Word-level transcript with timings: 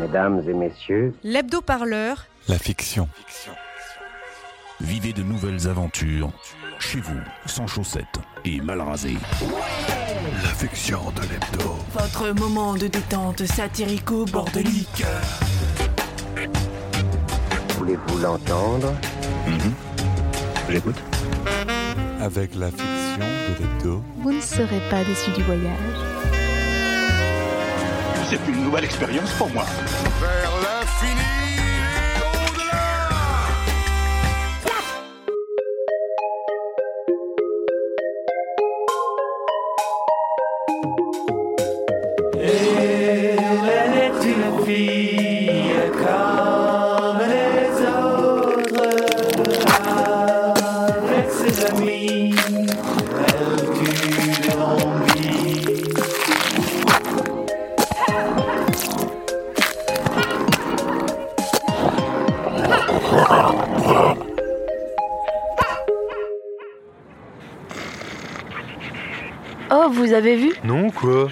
Mesdames 0.00 0.42
et 0.48 0.54
messieurs, 0.54 1.12
L'hebdo-parleur, 1.22 2.26
La 2.48 2.58
fiction. 2.58 3.06
Vivez 4.80 5.12
de 5.12 5.22
nouvelles 5.22 5.68
aventures 5.68 6.30
chez 6.78 7.00
vous, 7.00 7.20
sans 7.44 7.66
chaussettes 7.66 8.06
et 8.46 8.62
mal 8.62 8.80
rasé. 8.80 9.18
La 10.42 10.48
fiction 10.48 11.00
de 11.14 11.20
l'hebdo. 11.20 11.76
Votre 11.92 12.30
moment 12.30 12.74
de 12.74 12.86
détente 12.86 13.44
satirico-bordelique. 13.44 15.04
voulez-vous 17.76 18.18
l'entendre? 18.18 18.94
J'écoute. 20.70 20.96
Avec 22.22 22.54
la 22.54 22.70
fiction 22.70 23.18
de 23.18 23.62
l'hebdo. 23.62 24.02
Vous 24.22 24.32
ne 24.32 24.40
serez 24.40 24.80
pas 24.88 25.04
déçu 25.04 25.30
du 25.32 25.42
voyage. 25.42 26.39
C'est 28.30 28.46
une 28.46 28.62
nouvelle 28.62 28.84
expérience 28.84 29.32
pour 29.32 29.50
moi. 29.50 29.64
Vers 30.20 30.52
l'infini 30.62 31.40
Oh, 52.52 52.59
vous 70.00 70.14
avez 70.14 70.36
vu 70.36 70.52
Non, 70.64 70.90
quoi 70.90 71.28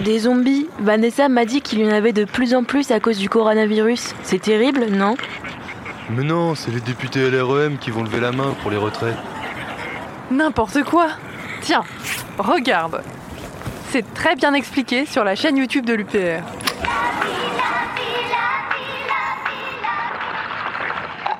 Des 0.00 0.20
zombies. 0.20 0.66
Vanessa 0.80 1.28
m'a 1.28 1.44
dit 1.44 1.60
qu'il 1.60 1.80
y 1.80 1.86
en 1.86 1.92
avait 1.92 2.14
de 2.14 2.24
plus 2.24 2.54
en 2.54 2.64
plus 2.64 2.90
à 2.90 3.00
cause 3.00 3.18
du 3.18 3.28
coronavirus. 3.28 4.14
C'est 4.22 4.40
terrible, 4.40 4.86
non 4.86 5.14
Mais 6.10 6.24
non, 6.24 6.54
c'est 6.54 6.70
les 6.70 6.80
députés 6.80 7.30
LREM 7.30 7.76
qui 7.76 7.90
vont 7.90 8.02
lever 8.02 8.20
la 8.20 8.32
main 8.32 8.54
pour 8.62 8.70
les 8.70 8.78
retraits. 8.78 9.14
N'importe 10.30 10.82
quoi 10.84 11.08
Tiens, 11.60 11.84
regarde 12.38 13.02
C'est 13.90 14.14
très 14.14 14.36
bien 14.36 14.54
expliqué 14.54 15.04
sur 15.04 15.22
la 15.22 15.34
chaîne 15.34 15.58
YouTube 15.58 15.84
de 15.84 15.92
l'UPR. 15.92 16.42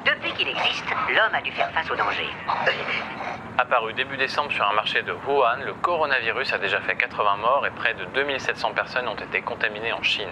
Depuis 0.04 0.32
qu'il 0.36 0.48
existe, 0.48 0.84
l'homme 1.08 1.34
a 1.34 1.40
dû 1.40 1.50
faire 1.52 1.70
face 1.72 1.90
au 1.90 1.96
danger. 1.96 2.28
Apparu 3.60 3.92
début 3.92 4.16
décembre 4.16 4.52
sur 4.52 4.64
un 4.64 4.72
marché 4.72 5.02
de 5.02 5.10
Wuhan, 5.10 5.64
le 5.66 5.72
coronavirus 5.82 6.52
a 6.52 6.58
déjà 6.58 6.80
fait 6.80 6.94
80 6.94 7.38
morts 7.38 7.66
et 7.66 7.70
près 7.74 7.92
de 7.92 8.04
2700 8.14 8.70
personnes 8.72 9.08
ont 9.08 9.16
été 9.16 9.40
contaminées 9.40 9.92
en 9.92 10.00
Chine. 10.00 10.28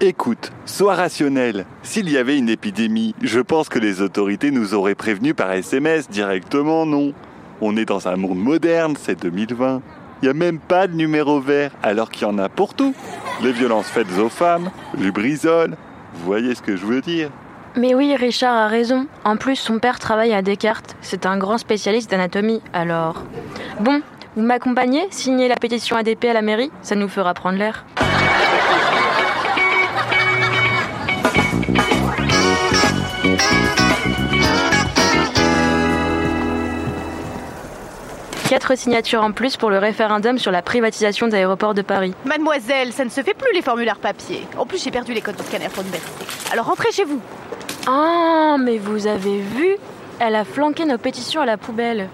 Écoute, 0.00 0.52
sois 0.64 0.94
rationnel. 0.94 1.66
S'il 1.82 2.08
y 2.08 2.16
avait 2.16 2.38
une 2.38 2.48
épidémie, 2.48 3.16
je 3.20 3.40
pense 3.40 3.68
que 3.68 3.80
les 3.80 4.00
autorités 4.00 4.52
nous 4.52 4.74
auraient 4.74 4.94
prévenus 4.94 5.34
par 5.34 5.50
SMS 5.50 6.08
directement, 6.08 6.86
non 6.86 7.14
On 7.60 7.76
est 7.76 7.84
dans 7.84 8.06
un 8.06 8.14
monde 8.14 8.38
moderne, 8.38 8.94
c'est 8.96 9.20
2020. 9.20 9.82
Il 10.22 10.26
n'y 10.26 10.30
a 10.30 10.34
même 10.34 10.60
pas 10.60 10.86
de 10.86 10.94
numéro 10.94 11.40
vert, 11.40 11.72
alors 11.82 12.12
qu'il 12.12 12.28
y 12.28 12.30
en 12.30 12.38
a 12.38 12.48
pour 12.48 12.74
tout. 12.74 12.94
Les 13.42 13.50
violences 13.50 13.90
faites 13.90 14.16
aux 14.20 14.28
femmes, 14.28 14.70
le 14.96 15.10
brisol. 15.10 15.76
Vous 16.14 16.24
voyez 16.24 16.54
ce 16.54 16.62
que 16.62 16.76
je 16.76 16.86
veux 16.86 17.00
dire 17.00 17.30
Mais 17.78 17.94
oui, 17.94 18.16
Richard 18.16 18.56
a 18.56 18.66
raison. 18.66 19.06
En 19.24 19.36
plus, 19.36 19.54
son 19.54 19.78
père 19.78 20.00
travaille 20.00 20.34
à 20.34 20.42
Descartes. 20.42 20.96
C'est 21.00 21.26
un 21.26 21.38
grand 21.38 21.58
spécialiste 21.58 22.10
d'anatomie, 22.10 22.60
alors. 22.72 23.22
Bon, 23.78 24.02
vous 24.34 24.42
m'accompagnez? 24.42 25.06
Signer 25.10 25.46
la 25.46 25.54
pétition 25.54 25.96
ADP 25.96 26.24
à 26.24 26.32
la 26.32 26.42
mairie? 26.42 26.72
Ça 26.82 26.96
nous 26.96 27.06
fera 27.08 27.34
prendre 27.34 27.56
l'air. 27.56 27.84
Quatre 38.48 38.76
signatures 38.76 39.22
en 39.22 39.30
plus 39.30 39.56
pour 39.56 39.70
le 39.70 39.78
référendum 39.78 40.38
sur 40.38 40.50
la 40.50 40.62
privatisation 40.62 41.28
d'aéroports 41.28 41.74
de 41.74 41.82
Paris. 41.82 42.14
Mademoiselle, 42.24 42.92
ça 42.92 43.04
ne 43.04 43.10
se 43.10 43.20
fait 43.20 43.34
plus 43.34 43.52
les 43.54 43.62
formulaires 43.62 43.98
papier. 43.98 44.48
En 44.56 44.66
plus, 44.66 44.82
j'ai 44.82 44.90
perdu 44.90 45.12
les 45.12 45.20
codes 45.20 45.36
de 45.36 45.42
scanner 45.42 45.68
pour 45.68 45.84
l'université. 45.84 46.24
Alors 46.50 46.64
rentrez 46.64 46.90
chez 46.90 47.04
vous. 47.04 47.20
Ah, 47.86 48.56
mais 48.58 48.78
vous 48.78 49.06
avez 49.06 49.40
vu 49.40 49.76
Elle 50.20 50.34
a 50.34 50.44
flanqué 50.44 50.84
nos 50.84 50.98
pétitions 50.98 51.40
à 51.40 51.46
la 51.46 51.56
poubelle. 51.56 52.08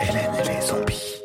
Hélène 0.00 0.32
et 0.40 0.48
les 0.48 0.60
zombies. 0.60 1.16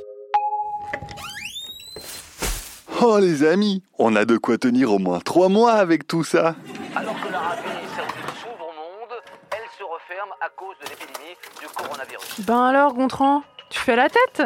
Oh 3.02 3.18
les 3.20 3.44
amis, 3.46 3.82
on 3.98 4.16
a 4.16 4.26
de 4.26 4.38
quoi 4.38 4.58
tenir 4.58 4.92
au 4.92 5.00
moins 5.00 5.20
trois 5.20 5.50
mois 5.50 5.74
avec 5.74 6.08
tout 6.08 6.24
ça. 6.24 6.56
Alors 6.96 7.14
que 7.16 7.28
Saoudite 7.28 8.30
s'ouvre 8.42 8.66
au 8.66 8.74
monde, 8.74 9.14
elle 9.52 9.70
se 9.78 9.84
referme 9.84 10.32
à 10.42 10.50
cause 10.56 10.76
de 10.84 10.90
l'épidémie 10.90 11.36
du 11.62 11.68
coronavirus. 11.68 12.42
Ben 12.42 12.66
alors, 12.66 12.94
Gontran, 12.94 13.44
tu 13.70 13.80
fais 13.80 13.96
la 13.96 14.10
tête? 14.10 14.44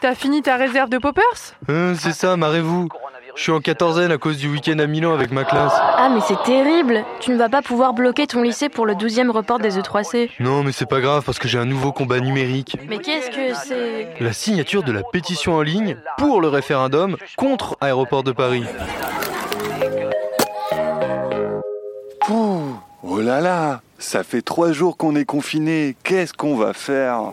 T'as 0.00 0.14
fini 0.14 0.42
ta 0.42 0.56
réserve 0.56 0.88
de 0.90 0.98
poppers? 0.98 1.22
Euh, 1.68 1.94
c'est 1.98 2.12
ça, 2.12 2.36
marrez-vous. 2.36 2.88
Je 3.40 3.44
suis 3.44 3.52
en 3.52 3.60
quatorzaine 3.60 4.12
à 4.12 4.18
cause 4.18 4.36
du 4.36 4.50
week-end 4.50 4.78
à 4.80 4.86
Milan 4.86 5.14
avec 5.14 5.32
ma 5.32 5.44
classe. 5.44 5.72
Ah, 5.74 6.10
mais 6.12 6.20
c'est 6.20 6.42
terrible 6.42 7.02
Tu 7.20 7.30
ne 7.30 7.38
vas 7.38 7.48
pas 7.48 7.62
pouvoir 7.62 7.94
bloquer 7.94 8.26
ton 8.26 8.42
lycée 8.42 8.68
pour 8.68 8.84
le 8.84 8.92
12e 8.92 9.30
report 9.30 9.58
des 9.58 9.78
E 9.78 9.80
E3C. 9.80 10.28
Non, 10.40 10.62
mais 10.62 10.72
c'est 10.72 10.84
pas 10.84 11.00
grave 11.00 11.22
parce 11.24 11.38
que 11.38 11.48
j'ai 11.48 11.56
un 11.56 11.64
nouveau 11.64 11.90
combat 11.90 12.20
numérique. 12.20 12.76
Mais 12.86 12.98
qu'est-ce 12.98 13.30
que 13.30 13.54
c'est? 13.54 14.22
La 14.22 14.34
signature 14.34 14.82
de 14.82 14.92
la 14.92 15.02
pétition 15.02 15.54
en 15.54 15.62
ligne 15.62 15.96
pour 16.18 16.42
le 16.42 16.48
référendum 16.48 17.16
contre 17.38 17.78
Aéroport 17.80 18.24
de 18.24 18.32
Paris. 18.32 18.64
Pouh, 22.26 22.74
oh 23.02 23.20
là 23.22 23.40
là, 23.40 23.80
ça 23.98 24.22
fait 24.22 24.42
trois 24.42 24.72
jours 24.72 24.98
qu'on 24.98 25.16
est 25.16 25.24
confiné. 25.24 25.96
Qu'est-ce 26.04 26.34
qu'on 26.34 26.56
va 26.56 26.74
faire? 26.74 27.30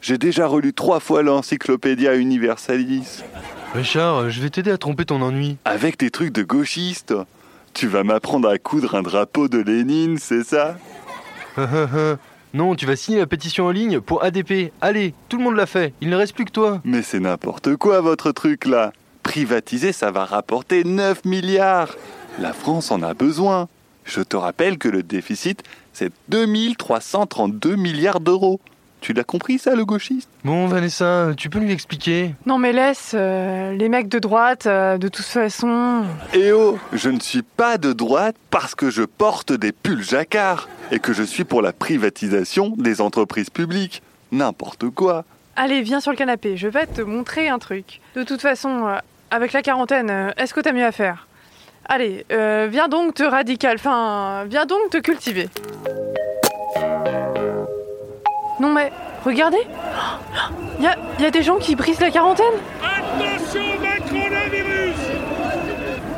J'ai 0.00 0.16
déjà 0.16 0.46
relu 0.46 0.72
trois 0.72 1.00
fois 1.00 1.24
l'Encyclopédia 1.24 2.14
Universalis. 2.14 3.24
Richard, 3.74 4.30
je 4.30 4.40
vais 4.40 4.50
t'aider 4.50 4.72
à 4.72 4.78
tromper 4.78 5.04
ton 5.04 5.22
ennui. 5.22 5.56
Avec 5.64 5.96
tes 5.96 6.10
trucs 6.10 6.32
de 6.32 6.42
gauchiste. 6.42 7.14
Tu 7.72 7.86
vas 7.86 8.02
m'apprendre 8.02 8.48
à 8.48 8.58
coudre 8.58 8.96
un 8.96 9.02
drapeau 9.02 9.46
de 9.46 9.58
Lénine, 9.58 10.18
c'est 10.18 10.42
ça? 10.42 10.76
Non, 12.52 12.74
tu 12.74 12.84
vas 12.84 12.96
signer 12.96 13.18
la 13.18 13.26
pétition 13.26 13.66
en 13.66 13.70
ligne 13.70 14.00
pour 14.00 14.24
ADP. 14.24 14.72
Allez, 14.80 15.14
tout 15.28 15.36
le 15.38 15.44
monde 15.44 15.54
l'a 15.54 15.66
fait. 15.66 15.94
Il 16.00 16.10
ne 16.10 16.16
reste 16.16 16.34
plus 16.34 16.44
que 16.44 16.50
toi. 16.50 16.80
Mais 16.82 17.02
c'est 17.02 17.20
n'importe 17.20 17.76
quoi 17.76 18.00
votre 18.00 18.32
truc 18.32 18.66
là. 18.66 18.92
Privatiser, 19.22 19.92
ça 19.92 20.10
va 20.10 20.24
rapporter 20.24 20.82
9 20.82 21.24
milliards. 21.24 21.94
La 22.40 22.52
France 22.52 22.90
en 22.90 23.02
a 23.02 23.14
besoin. 23.14 23.68
Je 24.04 24.20
te 24.20 24.36
rappelle 24.36 24.78
que 24.78 24.88
le 24.88 25.04
déficit, 25.04 25.62
c'est 25.92 26.12
2332 26.28 27.76
milliards 27.76 28.18
d'euros. 28.18 28.60
Tu 29.00 29.12
l'as 29.12 29.24
compris 29.24 29.58
ça, 29.58 29.74
le 29.74 29.84
gauchiste? 29.84 30.28
Bon, 30.44 30.66
Vanessa, 30.66 31.30
tu 31.36 31.48
peux 31.48 31.58
lui 31.58 31.72
expliquer? 31.72 32.34
Non 32.46 32.58
mais 32.58 32.72
laisse, 32.72 33.12
euh, 33.14 33.72
les 33.72 33.88
mecs 33.88 34.08
de 34.08 34.18
droite, 34.18 34.66
euh, 34.66 34.98
de 34.98 35.08
toute 35.08 35.24
façon... 35.24 36.04
Eh 36.34 36.52
oh, 36.52 36.78
je 36.92 37.08
ne 37.08 37.18
suis 37.18 37.42
pas 37.42 37.78
de 37.78 37.92
droite 37.92 38.36
parce 38.50 38.74
que 38.74 38.90
je 38.90 39.02
porte 39.02 39.52
des 39.52 39.72
pulls 39.72 40.02
jacquards 40.02 40.68
et 40.92 40.98
que 40.98 41.12
je 41.12 41.22
suis 41.22 41.44
pour 41.44 41.62
la 41.62 41.72
privatisation 41.72 42.74
des 42.76 43.00
entreprises 43.00 43.50
publiques. 43.50 44.02
N'importe 44.32 44.90
quoi. 44.90 45.24
Allez, 45.56 45.82
viens 45.82 46.00
sur 46.00 46.10
le 46.10 46.16
canapé, 46.16 46.56
je 46.56 46.68
vais 46.68 46.86
te 46.86 47.00
montrer 47.00 47.48
un 47.48 47.58
truc. 47.58 48.00
De 48.14 48.22
toute 48.22 48.42
façon, 48.42 48.86
euh, 48.86 48.98
avec 49.30 49.52
la 49.52 49.62
quarantaine, 49.62 50.32
est-ce 50.36 50.52
que 50.52 50.60
t'as 50.60 50.72
mieux 50.72 50.84
à 50.84 50.92
faire? 50.92 51.26
Allez, 51.86 52.24
euh, 52.30 52.68
viens 52.70 52.88
donc 52.88 53.14
te 53.14 53.22
radical, 53.22 53.76
enfin, 53.76 54.44
viens 54.48 54.66
donc 54.66 54.90
te 54.90 54.98
cultiver. 54.98 55.48
Non 58.60 58.72
mais, 58.72 58.92
regardez 59.24 59.66
Il 60.78 60.84
y 60.84 60.86
a, 60.86 60.94
y 61.18 61.24
a 61.24 61.30
des 61.30 61.42
gens 61.42 61.56
qui 61.56 61.74
brisent 61.74 62.00
la 62.00 62.10
quarantaine 62.10 62.44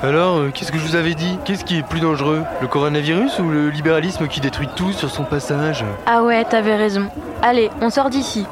Alors, 0.02 0.38
euh, 0.38 0.50
qu'est-ce 0.52 0.72
que 0.72 0.78
je 0.78 0.84
vous 0.84 0.96
avais 0.96 1.14
dit? 1.14 1.38
Qu'est-ce 1.44 1.64
qui 1.64 1.78
est 1.78 1.86
plus 1.86 2.00
dangereux? 2.00 2.42
Le 2.60 2.66
coronavirus 2.66 3.38
ou 3.38 3.48
le 3.48 3.70
libéralisme 3.70 4.26
qui 4.26 4.40
détruit 4.40 4.68
tout 4.74 4.92
sur 4.92 5.08
son 5.10 5.22
passage? 5.22 5.84
Ah 6.06 6.22
ouais, 6.24 6.44
t'avais 6.44 6.74
raison. 6.74 7.08
Allez, 7.42 7.70
on 7.80 7.90
sort 7.90 8.10
d'ici. 8.10 8.44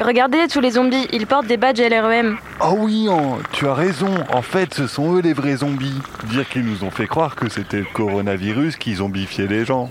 Regardez 0.00 0.46
tous 0.48 0.60
les 0.60 0.72
zombies, 0.72 1.06
ils 1.12 1.26
portent 1.26 1.46
des 1.46 1.56
badges 1.56 1.80
LREM. 1.80 2.36
Oh 2.60 2.74
oui, 2.78 3.08
en- 3.08 3.38
tu 3.52 3.66
as 3.68 3.72
raison. 3.74 4.12
En 4.34 4.42
fait, 4.42 4.74
ce 4.74 4.86
sont 4.88 5.14
eux 5.14 5.20
les 5.22 5.32
vrais 5.32 5.56
zombies. 5.58 6.02
Dire 6.24 6.46
qu'ils 6.48 6.64
nous 6.66 6.84
ont 6.84 6.90
fait 6.90 7.06
croire 7.06 7.34
que 7.36 7.48
c'était 7.48 7.78
le 7.78 7.86
coronavirus 7.94 8.76
qui 8.76 8.96
zombifiait 8.96 9.46
les 9.46 9.64
gens. 9.64 9.88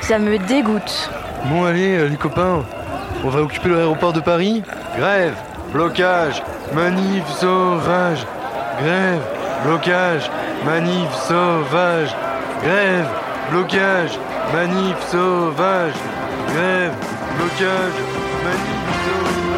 Ça 0.00 0.18
me 0.18 0.38
dégoûte. 0.38 1.10
Bon, 1.46 1.64
allez, 1.64 1.98
euh, 1.98 2.08
les 2.08 2.16
copains, 2.16 2.64
on 3.24 3.28
va 3.28 3.40
occuper 3.42 3.68
l'aéroport 3.68 4.12
de 4.12 4.20
Paris. 4.20 4.62
Grève, 4.96 5.34
blocage, 5.72 6.42
manif, 6.74 7.26
sauvage, 7.28 8.26
grève, 8.82 9.22
blocage, 9.64 10.30
manif 10.64 11.14
sauvage, 11.14 12.14
grève, 12.62 13.08
blocage, 13.50 14.18
manif 14.52 14.96
sauvage, 15.10 15.94
grève, 16.52 16.92
blocage, 17.38 17.98
manif 18.44 18.88
sauvage. 19.06 19.48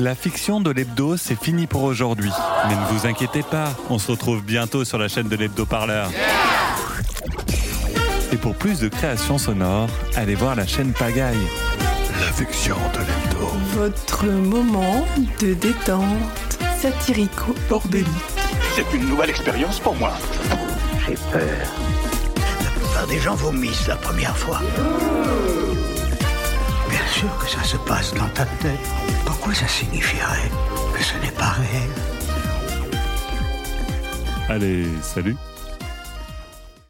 La 0.00 0.14
fiction 0.14 0.60
de 0.60 0.70
l'hebdo, 0.70 1.16
c'est 1.16 1.40
fini 1.40 1.66
pour 1.66 1.82
aujourd'hui. 1.82 2.30
Mais 2.68 2.76
ne 2.76 2.84
vous 2.92 3.06
inquiétez 3.06 3.42
pas, 3.42 3.74
on 3.90 3.98
se 3.98 4.12
retrouve 4.12 4.42
bientôt 4.42 4.84
sur 4.84 4.96
la 4.96 5.08
chaîne 5.08 5.28
de 5.28 5.34
l'hebdo 5.34 5.66
parleur. 5.66 6.08
Et 8.32 8.36
pour 8.36 8.54
plus 8.54 8.78
de 8.78 8.88
créations 8.88 9.38
sonores, 9.38 9.88
allez 10.14 10.36
voir 10.36 10.54
la 10.54 10.68
chaîne 10.68 10.92
Pagaille. 10.92 11.36
La 12.20 12.32
fiction 12.32 12.76
de 12.94 12.98
l'hebdo. 13.00 13.48
Votre 13.74 14.26
moment 14.26 15.04
de 15.40 15.54
détente 15.54 16.58
satirico-bordélique. 16.80 18.06
C'est 18.76 18.96
une 18.96 19.08
nouvelle 19.08 19.30
expérience 19.30 19.80
pour 19.80 19.96
moi. 19.96 20.12
J'ai 21.08 21.14
peur. 21.32 21.42
La 22.36 22.70
plupart 22.70 23.06
des 23.08 23.18
gens 23.18 23.34
vomissent 23.34 23.88
la 23.88 23.96
première 23.96 24.36
fois. 24.36 24.60
Bien 26.88 27.06
sûr 27.06 27.28
que 27.38 27.48
ça 27.48 27.62
se 27.62 27.76
passe 27.76 28.14
dans 28.14 28.28
ta 28.28 28.44
tête. 28.44 28.88
Pourquoi 29.24 29.54
ça 29.54 29.68
signifierait 29.68 30.50
que 30.94 31.02
ce 31.02 31.16
n'est 31.18 31.32
pas 31.32 31.50
réel? 31.50 31.90
Allez, 34.48 34.86
salut 35.02 35.36